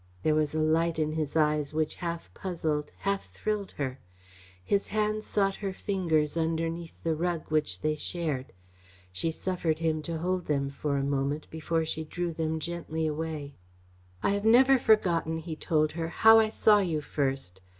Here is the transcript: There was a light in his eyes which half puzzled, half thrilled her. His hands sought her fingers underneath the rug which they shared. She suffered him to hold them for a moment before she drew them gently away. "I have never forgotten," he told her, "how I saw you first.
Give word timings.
There 0.23 0.33
was 0.33 0.55
a 0.55 0.59
light 0.59 0.97
in 0.97 1.11
his 1.11 1.35
eyes 1.35 1.75
which 1.75 1.93
half 1.97 2.33
puzzled, 2.33 2.89
half 3.01 3.29
thrilled 3.29 3.73
her. 3.73 3.99
His 4.63 4.87
hands 4.87 5.27
sought 5.27 5.57
her 5.57 5.73
fingers 5.73 6.35
underneath 6.35 6.95
the 7.03 7.13
rug 7.13 7.43
which 7.49 7.81
they 7.81 7.95
shared. 7.95 8.51
She 9.11 9.29
suffered 9.29 9.77
him 9.77 10.01
to 10.01 10.17
hold 10.17 10.47
them 10.47 10.71
for 10.71 10.97
a 10.97 11.03
moment 11.03 11.45
before 11.51 11.85
she 11.85 12.03
drew 12.03 12.33
them 12.33 12.59
gently 12.59 13.05
away. 13.05 13.53
"I 14.23 14.31
have 14.31 14.43
never 14.43 14.79
forgotten," 14.79 15.37
he 15.37 15.55
told 15.55 15.91
her, 15.91 16.07
"how 16.07 16.39
I 16.39 16.49
saw 16.49 16.79
you 16.79 17.01
first. 17.01 17.61